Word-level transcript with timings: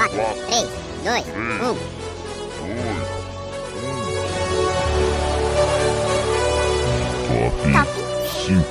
4, 0.00 0.16
3, 0.46 0.66
2, 1.04 1.24
1. 1.28 1.76
Top 7.70 7.90
5. 8.46 8.64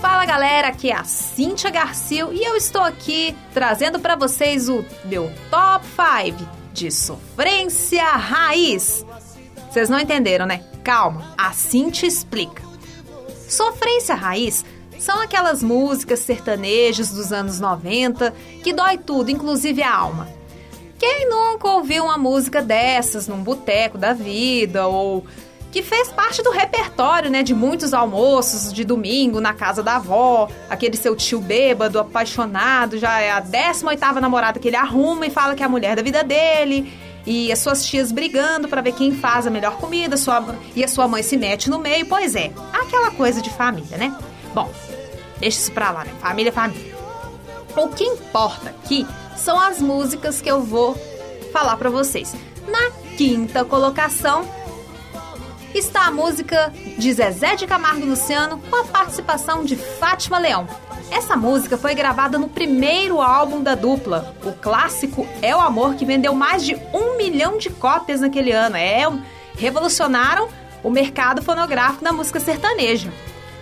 Fala 0.00 0.26
galera, 0.26 0.66
aqui 0.66 0.90
é 0.90 0.96
a 0.96 1.04
Cíntia 1.04 1.70
Garcia 1.70 2.26
e 2.32 2.42
eu 2.42 2.56
estou 2.56 2.82
aqui 2.82 3.36
trazendo 3.54 4.00
para 4.00 4.16
vocês 4.16 4.68
o 4.68 4.84
meu 5.04 5.32
top 5.48 5.86
5 5.86 6.44
de 6.72 6.90
sofrência 6.90 8.02
raiz. 8.02 9.06
Vocês 9.70 9.88
não 9.88 10.00
entenderam, 10.00 10.44
né? 10.44 10.64
Calma, 10.82 11.32
assim 11.38 11.88
te 11.88 12.04
explica. 12.04 12.65
Sofrência 13.48 14.14
raiz 14.14 14.64
são 14.98 15.20
aquelas 15.20 15.62
músicas 15.62 16.20
sertanejas 16.20 17.10
dos 17.10 17.32
anos 17.32 17.60
90 17.60 18.34
que 18.62 18.72
dói 18.72 18.98
tudo, 18.98 19.30
inclusive 19.30 19.82
a 19.82 19.94
alma. 19.94 20.28
Quem 20.98 21.28
nunca 21.28 21.68
ouviu 21.68 22.04
uma 22.04 22.16
música 22.16 22.62
dessas 22.62 23.28
num 23.28 23.42
boteco 23.42 23.98
da 23.98 24.12
vida 24.14 24.86
ou 24.86 25.24
que 25.70 25.82
fez 25.82 26.08
parte 26.08 26.42
do 26.42 26.50
repertório, 26.50 27.30
né, 27.30 27.42
de 27.42 27.54
muitos 27.54 27.92
almoços 27.92 28.72
de 28.72 28.82
domingo 28.82 29.42
na 29.42 29.52
casa 29.52 29.82
da 29.82 29.96
avó, 29.96 30.48
aquele 30.70 30.96
seu 30.96 31.14
tio 31.14 31.38
bêbado, 31.38 31.98
apaixonado, 31.98 32.96
já 32.96 33.20
é 33.20 33.30
a 33.30 33.42
18ª 33.42 34.14
namorada 34.14 34.58
que 34.58 34.68
ele 34.68 34.76
arruma 34.76 35.26
e 35.26 35.30
fala 35.30 35.54
que 35.54 35.62
é 35.62 35.66
a 35.66 35.68
mulher 35.68 35.94
da 35.94 36.02
vida 36.02 36.24
dele, 36.24 36.90
e 37.26 37.50
as 37.50 37.58
suas 37.58 37.84
tias 37.84 38.12
brigando 38.12 38.68
para 38.68 38.80
ver 38.80 38.92
quem 38.92 39.12
faz 39.12 39.46
a 39.46 39.50
melhor 39.50 39.76
comida, 39.78 40.16
sua, 40.16 40.56
e 40.74 40.84
a 40.84 40.88
sua 40.88 41.08
mãe 41.08 41.22
se 41.22 41.36
mete 41.36 41.68
no 41.68 41.78
meio, 41.78 42.06
pois 42.06 42.34
é, 42.34 42.52
aquela 42.72 43.10
coisa 43.10 43.42
de 43.42 43.50
família, 43.50 43.98
né? 43.98 44.16
Bom, 44.54 44.72
deixa 45.38 45.58
isso 45.58 45.72
pra 45.72 45.90
lá, 45.90 46.04
né? 46.04 46.12
Família, 46.20 46.52
família. 46.52 46.96
O 47.76 47.88
que 47.88 48.04
importa 48.04 48.70
aqui 48.70 49.06
são 49.36 49.60
as 49.60 49.80
músicas 49.80 50.40
que 50.40 50.50
eu 50.50 50.62
vou 50.62 50.96
falar 51.52 51.76
para 51.76 51.90
vocês. 51.90 52.34
Na 52.68 52.90
quinta 53.16 53.64
colocação 53.64 54.48
está 55.74 56.06
a 56.06 56.10
música 56.10 56.72
de 56.96 57.12
Zezé 57.12 57.54
de 57.54 57.66
Camargo 57.66 58.06
Luciano 58.06 58.58
com 58.70 58.76
a 58.76 58.84
participação 58.84 59.64
de 59.64 59.76
Fátima 59.76 60.38
Leão. 60.38 60.66
Essa 61.10 61.36
música 61.36 61.78
foi 61.78 61.94
gravada 61.94 62.38
no 62.38 62.48
primeiro 62.48 63.20
álbum 63.20 63.62
da 63.62 63.74
dupla. 63.74 64.34
O 64.44 64.52
clássico 64.52 65.26
É 65.40 65.54
o 65.54 65.60
Amor, 65.60 65.94
que 65.94 66.04
vendeu 66.04 66.34
mais 66.34 66.64
de 66.64 66.74
um 66.92 67.16
milhão 67.16 67.58
de 67.58 67.70
cópias 67.70 68.20
naquele 68.20 68.52
ano. 68.52 68.76
É, 68.76 69.04
revolucionaram 69.56 70.48
o 70.82 70.90
mercado 70.90 71.42
fonográfico 71.42 72.04
da 72.04 72.12
música 72.12 72.40
sertaneja. 72.40 73.12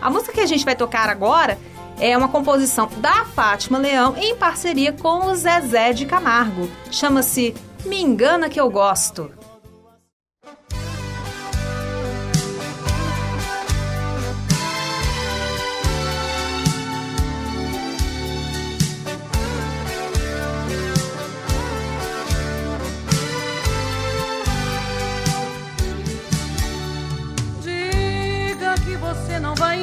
A 0.00 0.10
música 0.10 0.32
que 0.32 0.40
a 0.40 0.46
gente 0.46 0.64
vai 0.64 0.74
tocar 0.74 1.08
agora 1.08 1.58
é 2.00 2.16
uma 2.16 2.28
composição 2.28 2.88
da 2.96 3.24
Fátima 3.24 3.78
Leão 3.78 4.16
em 4.16 4.34
parceria 4.36 4.92
com 4.92 5.26
o 5.26 5.34
Zezé 5.34 5.92
de 5.92 6.06
Camargo. 6.06 6.68
Chama-se 6.90 7.54
Me 7.84 8.00
Engana 8.00 8.48
Que 8.48 8.60
Eu 8.60 8.70
Gosto. 8.70 9.30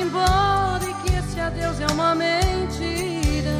Embora 0.01 0.83
e 0.83 0.93
que 1.01 1.15
esse 1.15 1.39
adeus 1.39 1.79
é 1.79 1.87
uma 1.93 2.15
mentira. 2.15 3.57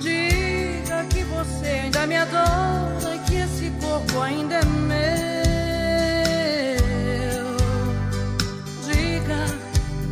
Diga 0.00 1.04
que 1.10 1.24
você 1.24 1.66
ainda 1.66 2.06
me 2.06 2.16
adora 2.16 3.14
e 3.14 3.18
que 3.20 3.34
esse 3.36 3.70
corpo 3.80 4.20
ainda 4.20 4.56
é 4.56 4.64
meu. 4.64 4.98
Diga, 8.86 9.46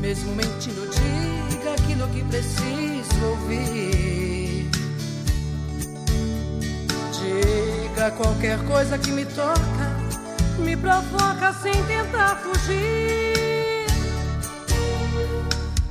mesmo 0.00 0.34
mentindo, 0.34 0.88
diga 0.90 1.72
aquilo 1.72 2.08
que 2.08 2.24
preciso 2.24 3.24
ouvir. 3.24 4.70
Diga 7.12 8.10
qualquer 8.12 8.58
coisa 8.64 8.98
que 8.98 9.10
me 9.10 9.24
toca, 9.24 9.85
me 10.58 10.76
provoca 10.76 11.52
sem 11.62 11.72
tentar 11.84 12.36
fugir. 12.36 13.86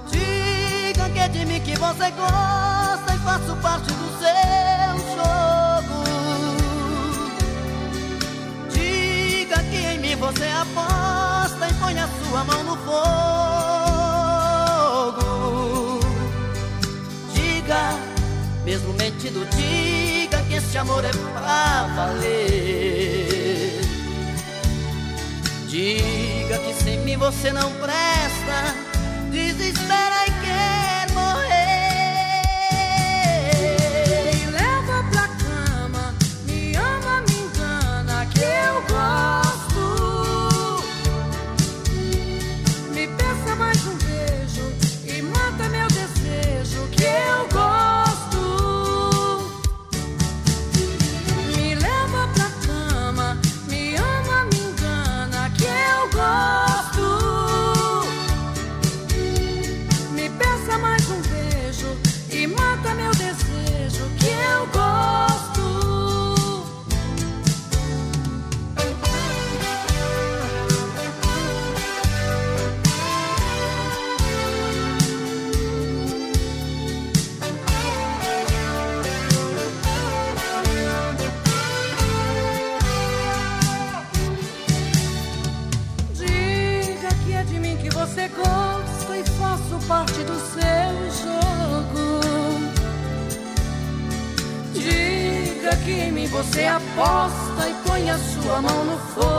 Diga 0.09 1.09
que 1.09 1.19
é 1.19 1.27
de 1.27 1.45
mim 1.45 1.59
que 1.61 1.75
você 1.77 2.11
gosta 2.11 3.13
e 3.13 3.19
faço 3.19 3.55
parte 3.61 3.91
do 3.91 4.09
seu 4.19 4.97
jogo. 5.15 6.03
Diga 8.71 9.63
que 9.63 9.77
em 9.77 9.99
mim 9.99 10.15
você 10.15 10.47
aposta 10.49 11.67
e 11.69 11.73
põe 11.75 11.99
a 11.99 12.07
sua 12.07 12.43
mão 12.43 12.63
no 12.63 12.77
fogo. 12.77 12.95
Diga, 17.33 17.97
mesmo 18.63 18.93
mentindo, 18.93 19.45
diga 19.55 20.41
que 20.43 20.55
esse 20.55 20.77
amor 20.77 21.05
é 21.05 21.11
pra 21.11 21.87
valer. 21.95 23.04
Diga 25.75 26.57
que 26.59 26.73
sem 26.73 26.97
mim 26.99 27.17
você 27.17 27.51
não 27.51 27.69
presta, 27.73 28.73
desespera 29.29 30.24
seu 90.55 90.95
jogo. 91.21 92.05
Diga 94.73 95.75
que 95.77 95.91
em 95.91 96.11
mim 96.11 96.27
você 96.27 96.65
aposta 96.65 97.69
e 97.69 97.73
põe 97.87 98.09
a 98.09 98.17
sua 98.17 98.61
mão 98.61 98.85
no 98.85 98.97
fogo. 99.13 99.35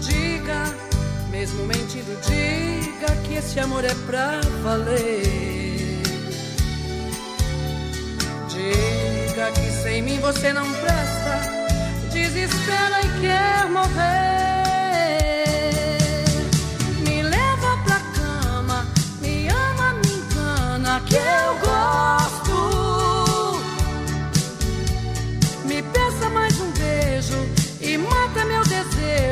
Diga, 0.00 0.74
mesmo 1.30 1.64
mentindo, 1.66 2.16
diga 2.22 3.16
que 3.24 3.34
esse 3.34 3.60
amor 3.60 3.84
é 3.84 3.94
pra 4.06 4.40
valer. 4.62 6.02
Diga 8.48 9.52
que 9.52 9.70
sem 9.82 10.02
mim 10.02 10.18
você 10.20 10.52
não 10.52 10.70
presta 10.72 11.64
desespera 12.14 13.00
e 13.00 13.20
quer 13.20 13.68
morrer. 13.70 14.43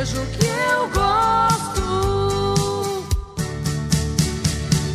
Beijo 0.02 0.26
que 0.36 0.46
eu 0.46 0.88
gosto. 0.88 1.86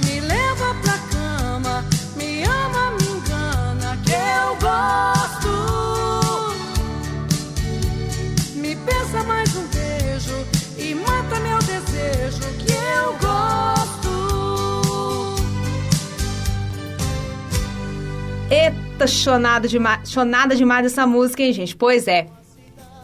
Me 0.04 0.20
leva 0.20 0.76
pra 0.84 0.98
cama, 1.10 1.86
me 2.18 2.44
ama, 2.44 2.92
me 2.92 3.08
engana, 3.08 3.98
que 4.04 4.12
eu 4.12 4.58
gosto. 4.60 5.54
Me 8.56 8.76
pensa 8.76 9.24
mais 9.24 9.56
um 9.56 9.66
beijo 9.68 10.46
e 10.78 10.94
mata 10.94 11.40
meu 11.40 11.60
desejo, 11.60 12.44
que 12.66 12.74
eu 12.74 13.14
gosto. 13.14 14.12
Eita, 18.52 19.08
chonada 19.08 19.70
demais, 19.70 20.12
chonada 20.12 20.54
demais 20.54 20.86
essa 20.86 21.08
música, 21.08 21.44
hein, 21.44 21.54
gente? 21.54 21.78
Pois 21.78 22.10
é. 22.10 22.28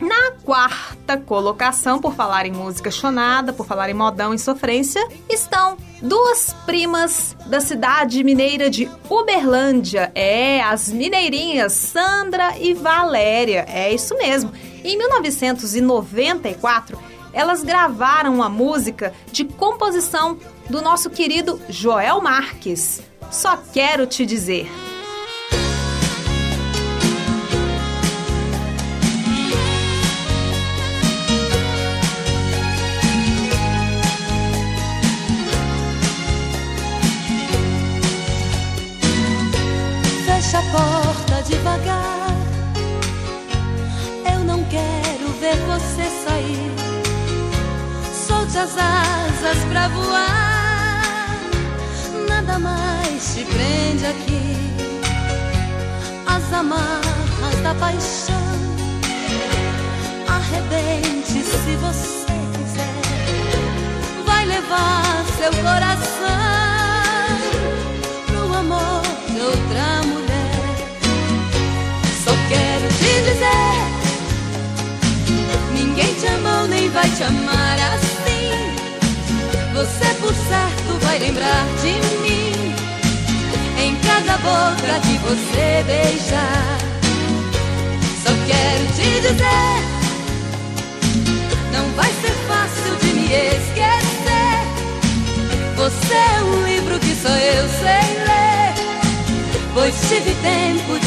Na 0.01 0.31
quarta 0.44 0.93
colocação, 1.17 2.00
por 2.00 2.15
falar 2.15 2.45
em 2.45 2.51
música 2.51 2.89
chonada, 2.89 3.53
por 3.53 3.65
falar 3.65 3.89
em 3.89 3.94
modão 3.94 4.33
e 4.33 4.39
sofrência, 4.39 5.05
estão 5.29 5.77
duas 6.01 6.55
primas 6.65 7.35
da 7.45 7.59
cidade 7.59 8.23
mineira 8.23 8.69
de 8.69 8.89
Uberlândia. 9.09 10.11
É, 10.15 10.61
as 10.61 10.91
mineirinhas 10.91 11.73
Sandra 11.73 12.57
e 12.57 12.73
Valéria. 12.73 13.65
É 13.67 13.94
isso 13.94 14.17
mesmo. 14.17 14.51
Em 14.83 14.97
1994, 14.97 16.97
elas 17.33 17.63
gravaram 17.63 18.35
uma 18.35 18.50
música 18.50 19.13
de 19.31 19.44
composição 19.44 20.38
do 20.69 20.81
nosso 20.81 21.09
querido 21.09 21.59
Joel 21.67 22.21
Marques. 22.21 23.01
Só 23.31 23.57
quero 23.57 24.05
te 24.05 24.25
dizer. 24.25 24.69
As 48.63 48.77
asas 48.77 49.57
pra 49.69 49.89
voar. 49.89 51.04
Nada 52.30 52.57
mais 52.60 53.36
te 53.36 53.44
prende 53.44 54.06
aqui. 54.06 54.56
As 56.25 56.54
amarras 56.54 57.60
da 57.62 57.75
paixão. 57.75 58.42
Arrebente 60.30 61.44
se 61.44 61.75
você 61.75 62.25
quiser. 62.56 63.01
Vai 64.25 64.45
levar 64.45 65.25
seu 65.38 65.51
coração 65.62 66.07
pro 68.27 68.60
amor 68.60 69.01
de 69.27 69.42
outra 69.42 70.04
mulher. 70.06 70.77
Só 72.24 72.31
quero 72.48 72.88
te 72.94 73.12
dizer: 73.30 73.75
ninguém 75.74 76.13
te 76.15 76.27
amou 76.27 76.65
nem 76.69 76.89
vai 76.92 77.10
te 77.10 77.24
amar 77.24 77.77
assim. 77.94 78.02
Você 79.83 80.13
por 80.21 80.33
certo 80.33 80.97
vai 81.01 81.19
lembrar 81.19 81.65
de 81.81 81.91
mim 82.21 82.74
em 83.77 83.94
cada 83.97 84.38
boca 84.38 84.97
que 85.01 85.18
você 85.18 85.83
beijar. 85.85 86.77
Só 88.24 88.31
quero 88.47 88.88
te 88.95 89.19
dizer: 89.19 89.83
não 91.74 91.85
vai 91.97 92.09
ser 92.21 92.31
fácil 92.47 92.95
de 93.01 93.13
me 93.13 93.25
esquecer. 93.25 94.63
Você 95.75 96.13
é 96.13 96.44
um 96.44 96.63
livro 96.65 96.97
que 97.00 97.13
só 97.13 97.27
eu 97.27 97.68
sei 97.68 98.24
ler, 98.24 98.74
pois 99.74 99.94
tive 100.07 100.33
tempo 100.36 100.97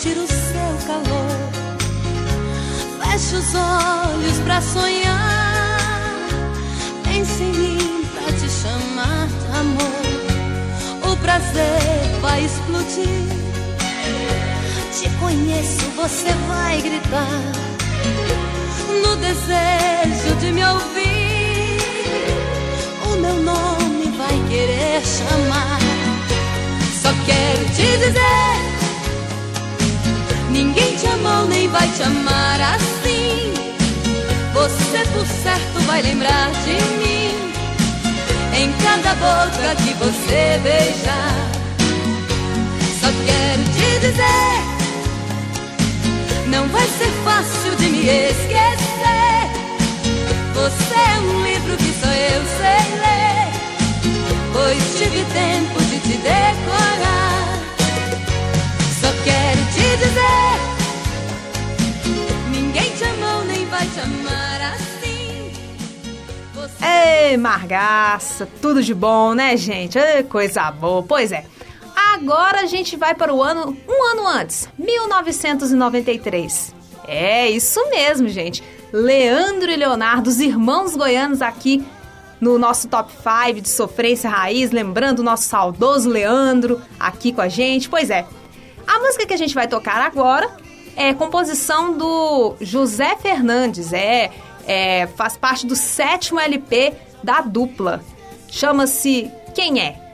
sentir 0.00 0.16
o 0.16 0.26
seu 0.26 0.86
calor, 0.86 1.50
feche 3.02 3.34
os 3.34 3.54
olhos 3.54 4.38
pra 4.44 4.60
sonhar. 4.62 6.28
Pense 7.04 7.42
em 7.42 7.52
mim 7.52 8.06
pra 8.14 8.32
te 8.32 8.48
chamar 8.48 9.26
de 9.26 9.58
amor. 9.58 11.12
O 11.12 11.16
prazer 11.18 12.20
vai 12.22 12.44
explodir. 12.44 13.28
Te 14.98 15.10
conheço, 15.18 15.90
você 15.96 16.32
vai 16.48 16.80
gritar. 16.80 17.42
No 19.02 19.16
desejo 19.16 20.34
de 20.40 20.52
me 20.52 20.64
ouvir, 20.64 21.78
o 23.04 23.16
meu 23.20 23.34
nome 23.42 24.16
vai 24.16 24.48
querer 24.48 25.02
chamar. 25.04 25.78
Só 27.02 27.10
quero 27.26 27.64
te 27.74 27.98
dizer: 27.98 28.69
ninguém 30.62 30.94
te 30.96 31.06
amou 31.06 31.46
nem 31.46 31.68
vai 31.68 31.88
te 31.88 32.02
amar 32.02 32.60
assim. 32.60 33.54
Você 34.52 34.98
por 35.12 35.26
certo 35.26 35.80
vai 35.86 36.02
lembrar 36.02 36.50
de 36.64 36.76
mim 37.00 37.30
em 38.60 38.70
cada 38.84 39.14
boca 39.14 39.74
que 39.82 39.94
você 39.94 40.60
beijar. 40.62 41.34
Só 43.00 43.08
quero 43.26 43.64
te 43.74 43.88
dizer: 44.06 44.52
não 46.48 46.68
vai 46.68 46.86
ser 46.98 47.12
fácil 47.24 47.76
de 47.76 47.86
me 47.86 48.00
esquecer. 48.00 49.40
Você 50.54 50.94
é 50.94 51.20
um 51.20 51.42
livro 51.42 51.76
que 51.78 51.92
só 52.00 52.10
eu 52.34 52.42
sei 52.58 52.82
ler, 53.04 53.19
Ei, 66.82 67.36
Margaça, 67.36 68.48
tudo 68.60 68.82
de 68.82 68.94
bom, 68.94 69.34
né, 69.34 69.56
gente? 69.56 69.98
Ei, 69.98 70.22
coisa 70.22 70.70
boa. 70.70 71.02
Pois 71.02 71.30
é. 71.32 71.44
Agora 72.14 72.62
a 72.62 72.66
gente 72.66 72.96
vai 72.96 73.14
para 73.14 73.32
o 73.32 73.42
ano, 73.42 73.76
um 73.88 74.10
ano 74.10 74.26
antes, 74.26 74.68
1993. 74.78 76.74
É 77.06 77.48
isso 77.50 77.80
mesmo, 77.90 78.28
gente. 78.28 78.62
Leandro 78.92 79.70
e 79.70 79.76
Leonardo, 79.76 80.28
os 80.28 80.40
irmãos 80.40 80.96
goianos 80.96 81.42
aqui 81.42 81.84
no 82.40 82.58
nosso 82.58 82.88
top 82.88 83.12
5 83.12 83.60
de 83.60 83.68
sofrência 83.68 84.30
raiz, 84.30 84.70
lembrando 84.70 85.18
o 85.20 85.22
nosso 85.22 85.44
saudoso 85.44 86.08
Leandro 86.08 86.80
aqui 86.98 87.32
com 87.32 87.42
a 87.42 87.48
gente. 87.48 87.88
Pois 87.88 88.10
é. 88.10 88.26
A 88.86 88.98
música 88.98 89.26
que 89.26 89.34
a 89.34 89.36
gente 89.36 89.54
vai 89.54 89.68
tocar 89.68 90.00
agora 90.00 90.50
é 90.96 91.14
composição 91.14 91.96
do 91.96 92.56
José 92.60 93.16
Fernandes, 93.16 93.92
é, 93.92 94.30
é 94.66 95.06
faz 95.16 95.36
parte 95.36 95.66
do 95.66 95.76
sétimo 95.76 96.40
LP 96.40 96.92
da 97.22 97.40
dupla. 97.40 98.02
Chama-se 98.48 99.30
Quem 99.54 99.80
é? 99.80 100.09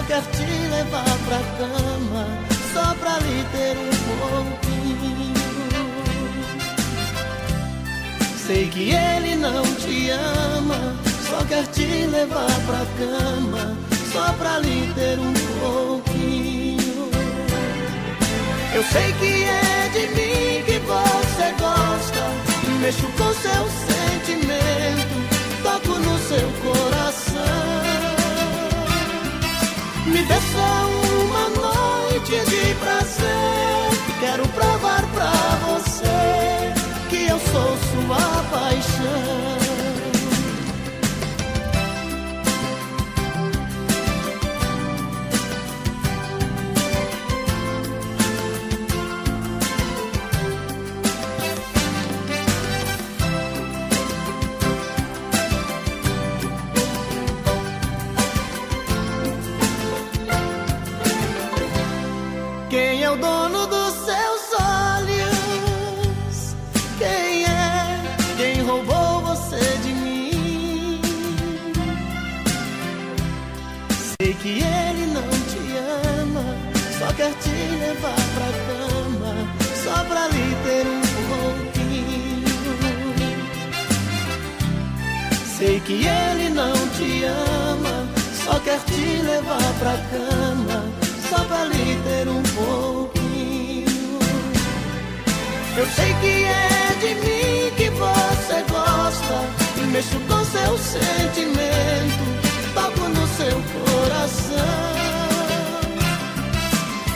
Só 0.00 0.06
quer 0.06 0.22
te 0.22 0.46
levar 0.70 1.18
pra 1.26 1.40
cama, 1.58 2.26
só 2.72 2.94
pra 2.94 3.18
lhe 3.18 3.44
ter 3.52 3.76
um 3.76 3.90
pouquinho. 4.18 5.34
Sei 8.46 8.68
que 8.68 8.92
ele 8.92 9.36
não 9.36 9.62
te 9.76 10.10
ama, 10.10 10.96
só 11.28 11.44
quer 11.44 11.66
te 11.66 11.84
levar 12.06 12.50
pra 12.66 12.86
cama, 12.98 13.76
só 14.10 14.32
pra 14.38 14.58
lhe 14.60 14.90
ter 14.94 15.18
um 15.18 15.34
pouquinho. 15.60 17.10
Eu 18.74 18.82
sei 18.84 19.12
que 19.12 19.44
é 19.44 19.90
de 19.92 20.06
mim 20.14 20.64
que 20.64 20.78
você 20.78 21.52
gosta, 21.58 22.22
mexo 22.80 23.06
com 23.18 23.34
seu 23.34 23.68
sentimento, 23.86 25.16
toco 25.62 25.98
no 25.98 26.18
seu 26.20 26.48
coração. 26.62 27.99
Me 30.10 30.22
dê 30.24 30.40
só 30.52 30.88
uma 31.22 31.48
noite 31.50 32.32
de 32.50 32.74
prazer. 32.74 33.90
Quero 34.18 34.48
provar 34.48 34.99
Sei 85.60 85.78
que 85.80 86.06
ele 86.06 86.48
não 86.48 86.72
te 86.96 87.22
ama, 87.22 88.08
só 88.46 88.58
quer 88.60 88.80
te 88.86 89.20
levar 89.20 89.74
pra 89.78 89.92
cama 90.10 90.82
só 91.28 91.44
pra 91.44 91.64
lhe 91.66 91.96
ter 92.02 92.26
um 92.28 92.42
pouquinho. 92.42 94.18
Eu 95.76 95.86
sei 95.86 96.14
que 96.22 96.44
é 96.44 96.96
de 97.00 97.14
mim 97.16 97.70
que 97.76 97.90
você 97.90 98.64
gosta, 98.70 99.44
e 99.76 99.80
mexo 99.88 100.18
com 100.20 100.42
seu 100.46 100.78
sentimento, 100.78 102.24
toco 102.72 103.08
no 103.10 103.26
seu 103.36 103.62
coração. 103.84 104.40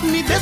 Me 0.03 0.23
dê 0.23 0.39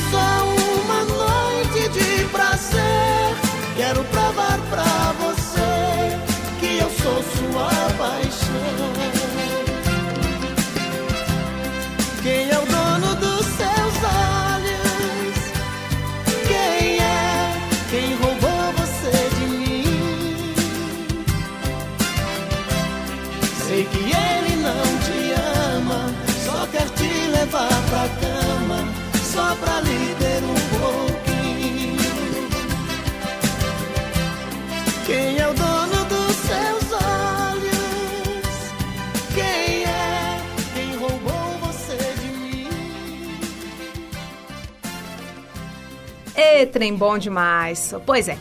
trem 46.73 46.97
bom 46.97 47.19
demais. 47.19 47.95
Pois 48.05 48.27
é, 48.27 48.39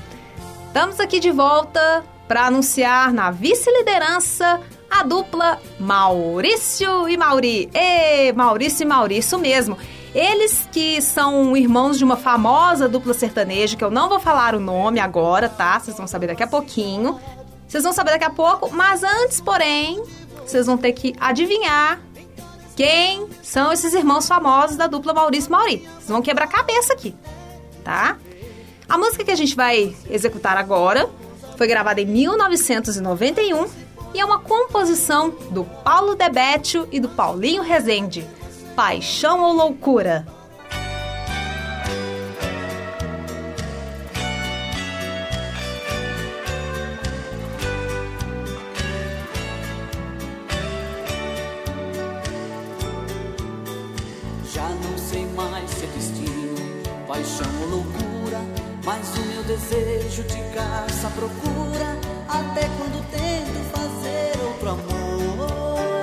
estamos 0.68 1.00
aqui 1.00 1.20
de 1.20 1.30
volta 1.30 2.04
para 2.28 2.48
anunciar 2.48 3.12
na 3.14 3.30
vice-liderança 3.30 4.62
a 4.90 5.04
dupla 5.04 5.60
Maurício 5.80 7.08
e 7.08 7.18
Mauri. 7.18 7.70
Ê, 7.74 8.32
Maurício 8.32 8.84
e 8.84 8.86
Mauri, 8.86 9.18
isso 9.18 9.38
mesmo. 9.38 9.78
Eles 10.16 10.68
que 10.72 11.02
são 11.02 11.56
irmãos 11.56 11.98
de 11.98 12.04
uma 12.04 12.18
famosa 12.18 12.88
dupla 12.88 13.14
sertaneja, 13.14 13.78
que 13.78 13.84
eu 13.84 13.92
não 13.92 14.10
vou 14.10 14.20
falar 14.20 14.56
o 14.56 14.60
nome 14.60 15.00
agora, 15.00 15.48
tá? 15.48 15.80
Vocês 15.80 15.96
vão 15.96 16.08
saber 16.08 16.28
daqui 16.28 16.44
a 16.44 16.48
pouquinho. 16.48 17.20
Vocês 17.68 17.84
vão 17.84 17.94
saber 17.94 18.12
daqui 18.12 18.26
a 18.26 18.30
pouco, 18.30 18.70
mas 18.74 19.04
antes, 19.04 19.40
porém, 19.40 20.04
vocês 20.46 20.66
vão 20.66 20.78
ter 20.78 20.92
que 20.92 21.16
adivinhar 21.20 22.02
quem 22.76 23.28
são 23.42 23.72
esses 23.72 23.94
irmãos 23.94 24.28
famosos 24.28 24.76
da 24.76 24.88
dupla 24.88 25.14
Maurício 25.14 25.48
e 25.48 25.52
Mauri. 25.52 25.78
Vocês 25.96 26.10
vão 26.10 26.22
quebrar 26.22 26.46
a 26.46 26.50
cabeça 26.50 26.94
aqui 26.94 27.16
tá? 27.84 28.18
A 28.88 28.98
música 28.98 29.24
que 29.24 29.32
a 29.32 29.36
gente 29.36 29.56
vai 29.56 29.96
executar 30.10 30.58
agora 30.58 31.10
foi 31.58 31.68
gravada 31.68 32.02
em 32.02 32.06
1991 32.06 33.66
e 34.14 34.20
é 34.20 34.26
uma 34.26 34.40
composição 34.40 35.30
do 35.52 35.64
Paulo 35.64 36.16
Debetio 36.16 36.88
e 36.92 37.00
do 37.00 37.10
Paulinho 37.10 37.62
Rezende. 37.62 38.28
Paixão 38.76 39.42
ou 39.42 39.54
Loucura? 39.54 40.26
Paixão 57.22 57.62
ou 57.62 57.68
loucura, 57.70 58.42
mas 58.84 59.16
o 59.16 59.22
meu 59.22 59.44
desejo 59.44 60.24
te 60.24 60.40
caça 60.56 61.08
procura, 61.10 61.96
até 62.28 62.68
quando 62.78 63.06
tento 63.12 63.62
fazer 63.72 64.44
outro 64.44 64.70
amor. 64.70 66.02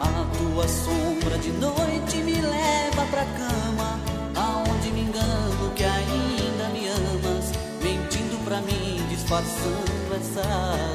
A 0.00 0.24
tua 0.38 0.66
sombra 0.68 1.36
de 1.36 1.50
noite 1.52 2.16
me 2.22 2.40
leva 2.40 3.04
pra 3.10 3.26
cama, 3.26 4.00
aonde 4.34 4.90
me 4.90 5.02
engano 5.02 5.70
que 5.76 5.84
ainda 5.84 6.68
me 6.72 6.88
amas, 6.88 7.52
mentindo 7.82 8.42
pra 8.44 8.62
mim, 8.62 9.04
disfarçando 9.10 10.14
essa 10.16 10.42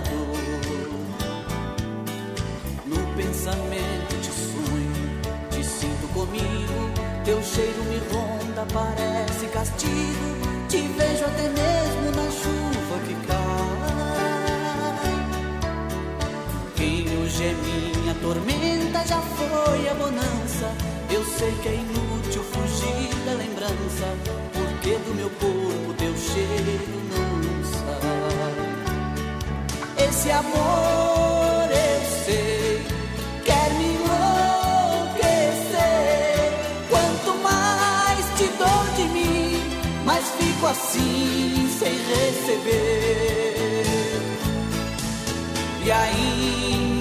dor. 0.09 0.33
No 2.87 3.15
pensamento 3.15 4.19
te 4.19 4.31
sonho, 4.31 5.21
te 5.51 5.63
sinto 5.63 6.07
comigo. 6.11 6.82
Teu 7.25 7.41
cheiro 7.41 7.83
me 7.85 7.99
ronda, 8.11 8.65
parece 8.73 9.47
castigo. 9.47 10.67
Te 10.67 10.81
vejo 10.81 11.23
até 11.23 11.43
mesmo 11.43 12.11
na 12.17 12.29
chuva 12.29 12.99
que 13.07 13.15
cai. 13.25 14.03
Quem 16.75 17.17
hoje 17.17 17.45
é 17.45 17.53
minha 17.53 18.13
tormenta 18.15 19.07
já 19.07 19.21
foi 19.21 19.87
a 19.87 19.93
bonança. 19.93 20.75
Eu 21.09 21.23
sei 21.23 21.53
que 21.61 21.69
é 21.69 21.75
inútil 21.75 22.43
fugir 22.43 23.15
da 23.25 23.33
lembrança, 23.35 24.17
porque 24.51 24.97
do 24.97 25.15
meu 25.15 25.29
corpo 25.29 25.93
teu 25.97 26.13
cheiro 26.17 26.99
não 27.09 27.63
sai. 27.63 28.63
Esse 30.09 30.29
amor 30.29 31.22
assim 40.73 41.67
sem 41.69 41.93
receber. 41.93 43.83
E 45.85 45.91
ainda 45.91 46.92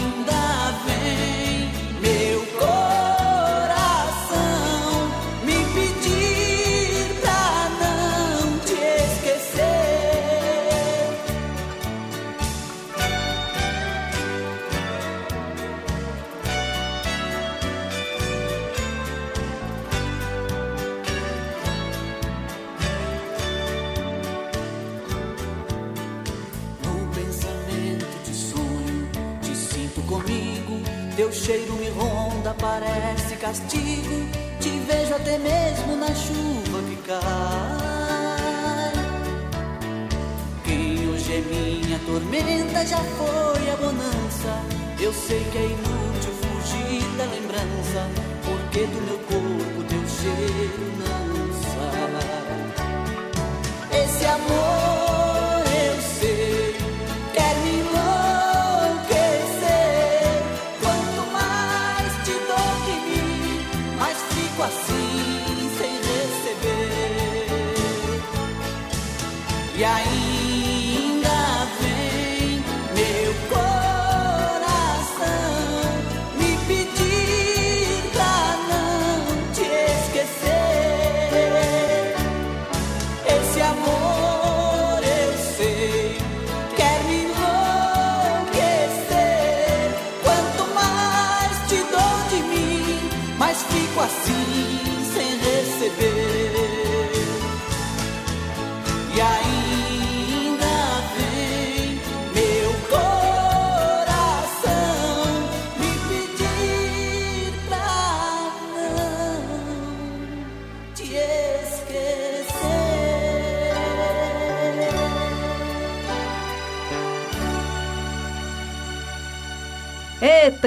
Teu 31.33 31.41
cheiro 31.41 31.73
me 31.77 31.89
ronda, 31.89 32.55
parece 32.61 33.37
castigo. 33.37 34.29
Te 34.61 34.69
vejo 34.69 35.15
até 35.15 35.39
mesmo 35.39 35.97
na 35.97 36.09
chuva 36.09 36.83
que 36.87 36.97
cai. 37.07 37.23
Quem 40.63 41.09
hoje 41.09 41.33
é 41.33 41.41
minha 41.41 41.99
tormenta 42.01 42.85
já 42.85 42.99
foi 42.99 43.71
a 43.71 43.77
bonança. 43.77 44.63
Eu 45.01 45.11
sei 45.15 45.43
que 45.51 45.57
é 45.57 45.65
inútil 45.65 46.35
fugir 46.43 47.03
da 47.17 47.25
lembrança, 47.25 48.11
porque 48.45 48.85
do 48.85 49.01
meu 49.01 49.19
corpo 49.21 49.72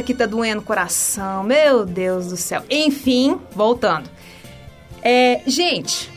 Que 0.04 0.14
tá 0.14 0.26
doendo 0.26 0.62
o 0.62 0.66
coração. 0.66 1.44
Meu 1.44 1.86
Deus 1.86 2.28
do 2.28 2.38
céu. 2.38 2.64
Enfim, 2.70 3.40
voltando. 3.52 4.10
É, 5.02 5.42
gente, 5.48 6.12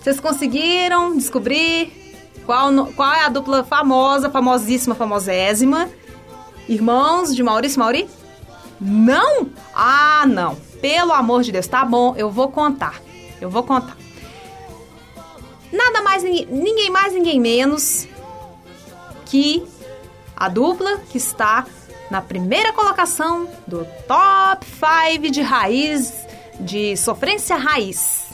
vocês 0.00 0.18
conseguiram 0.18 1.16
descobrir 1.16 1.92
qual, 2.46 2.72
qual 2.96 3.12
é 3.12 3.24
a 3.24 3.28
dupla 3.28 3.62
famosa, 3.62 4.30
famosíssima, 4.30 4.94
famosésima? 4.94 5.88
Irmãos 6.68 7.34
de 7.34 7.42
Maurício 7.42 7.78
Mauri? 7.78 8.08
Não? 8.80 9.50
Ah, 9.74 10.24
não. 10.26 10.56
Pelo 10.80 11.12
amor 11.12 11.42
de 11.42 11.52
Deus, 11.52 11.66
tá 11.66 11.84
bom, 11.84 12.14
eu 12.16 12.30
vou 12.30 12.48
contar. 12.48 13.00
Eu 13.40 13.50
vou 13.50 13.62
contar. 13.62 13.96
Nada 15.72 16.02
mais, 16.02 16.22
ninguém 16.22 16.90
mais, 16.90 17.12
ninguém 17.12 17.38
menos 17.38 18.08
que 19.26 19.64
a 20.36 20.48
dupla 20.48 20.98
que 21.10 21.18
está 21.18 21.66
na 22.10 22.20
primeira 22.20 22.72
colocação 22.72 23.48
do 23.66 23.86
Top 24.06 24.66
5 24.66 25.30
de 25.30 25.42
raiz, 25.42 26.26
de 26.58 26.96
sofrência 26.96 27.56
raiz. 27.56 28.30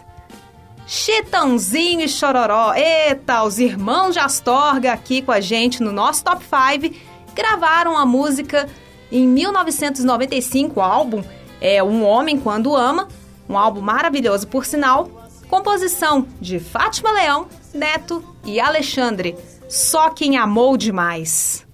Chitãozinho 0.87 2.00
e 2.00 2.09
Chororó. 2.09 2.73
Eita, 2.75 3.42
os 3.42 3.59
irmãos 3.59 4.12
de 4.12 4.21
Astorga 4.21 4.93
aqui 4.93 5.21
com 5.21 5.32
a 5.32 5.41
gente 5.41 5.82
no 5.82 5.93
nosso 5.93 6.25
Top 6.25 6.43
5 6.43 6.95
gravaram 7.34 7.97
a 7.97 8.06
música 8.06 8.67
em 9.10 9.26
1995, 9.26 10.80
o 10.80 10.82
álbum 10.82 11.23
é 11.60 11.82
Um 11.82 12.04
Homem 12.04 12.39
Quando 12.39 12.75
Ama, 12.75 13.08
um 13.49 13.56
álbum 13.56 13.80
maravilhoso 13.80 14.49
por 14.49 14.65
sinal, 14.65 15.08
composição 15.49 16.26
de 16.41 16.58
Fátima 16.58 17.12
Leão, 17.12 17.47
Neto 17.73 18.25
e 18.45 18.58
Alexandre. 18.58 19.36
Só 19.69 20.10
quem 20.10 20.36
amou 20.36 20.76
demais. 20.76 21.65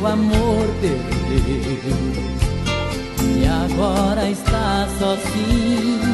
Seu 0.00 0.06
amor 0.06 0.66
perdeu 0.80 1.92
e 3.36 3.46
agora 3.46 4.30
está 4.30 4.88
sozinho 4.98 6.09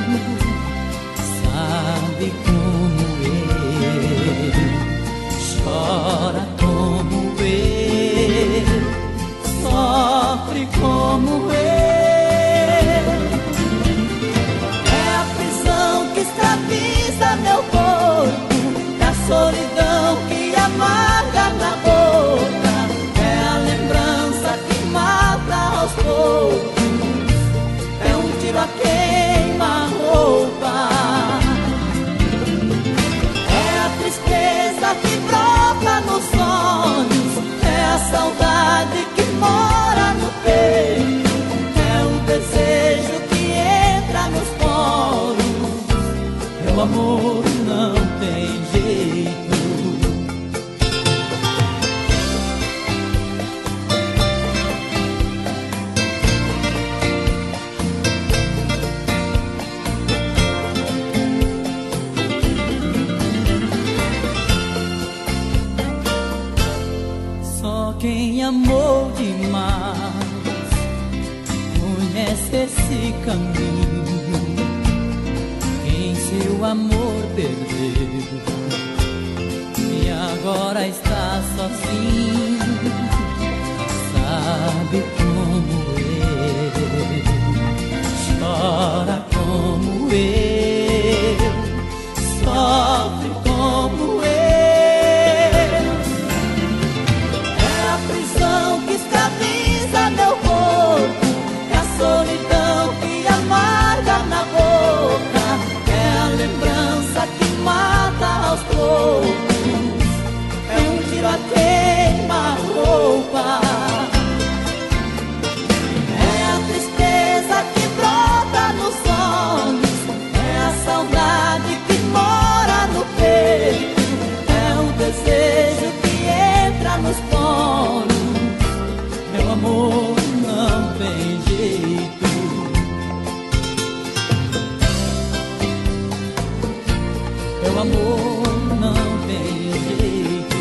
amor 137.87 138.43
não 138.81 139.27
tem 139.27 139.73
jeito. 139.97 140.57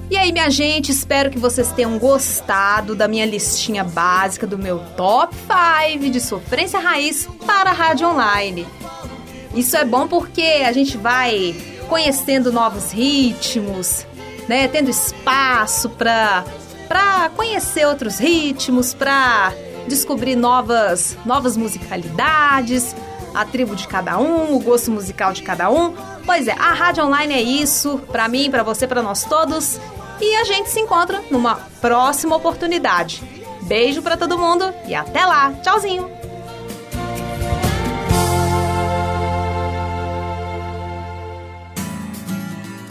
E 0.09 0.17
aí, 0.17 0.31
minha 0.31 0.49
gente, 0.49 0.91
espero 0.91 1.31
que 1.31 1.39
vocês 1.39 1.71
tenham 1.71 1.97
gostado 1.97 2.95
da 2.95 3.07
minha 3.07 3.25
listinha 3.25 3.83
básica 3.83 4.45
do 4.45 4.59
meu 4.59 4.77
top 4.95 5.35
5 5.35 6.09
de 6.11 6.21
sofrência 6.21 6.79
raiz 6.79 7.27
para 7.47 7.71
a 7.71 7.73
rádio 7.73 8.07
online. 8.07 8.67
Isso 9.53 9.77
é 9.77 9.85
bom 9.85 10.07
porque 10.07 10.63
a 10.65 10.71
gente 10.71 10.97
vai 10.97 11.55
conhecendo 11.87 12.51
novos 12.51 12.91
ritmos, 12.91 14.05
né, 14.47 14.67
tendo 14.67 14.89
espaço 14.89 15.89
para 15.89 16.43
para 16.87 17.29
conhecer 17.29 17.87
outros 17.87 18.19
ritmos, 18.19 18.93
para 18.93 19.53
descobrir 19.87 20.35
novas 20.35 21.17
novas 21.25 21.57
musicalidades, 21.57 22.95
a 23.33 23.45
tribo 23.45 23.75
de 23.75 23.87
cada 23.87 24.17
um, 24.19 24.55
o 24.55 24.59
gosto 24.59 24.91
musical 24.91 25.33
de 25.33 25.41
cada 25.41 25.69
um. 25.69 25.93
Pois 26.25 26.47
é, 26.47 26.53
a 26.53 26.73
rádio 26.73 27.03
online 27.05 27.33
é 27.33 27.41
isso, 27.41 27.99
para 28.11 28.27
mim, 28.27 28.49
para 28.49 28.63
você, 28.63 28.87
para 28.87 29.01
nós 29.01 29.23
todos. 29.23 29.79
E 30.21 30.35
a 30.35 30.43
gente 30.43 30.69
se 30.69 30.79
encontra 30.79 31.21
numa 31.29 31.55
próxima 31.81 32.35
oportunidade. 32.35 33.21
Beijo 33.63 34.01
para 34.01 34.15
todo 34.15 34.37
mundo 34.37 34.73
e 34.87 34.93
até 34.93 35.25
lá. 35.25 35.51
Tchauzinho. 35.61 36.22